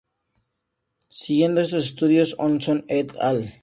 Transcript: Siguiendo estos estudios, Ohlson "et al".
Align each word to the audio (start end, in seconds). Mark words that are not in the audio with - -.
Siguiendo 1.09 1.61
estos 1.61 1.85
estudios, 1.85 2.35
Ohlson 2.39 2.85
"et 2.87 3.15
al". 3.19 3.53